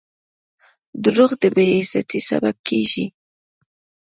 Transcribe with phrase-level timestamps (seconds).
[1.03, 3.05] •دروغ د بې عزتۍ سبب کیږي.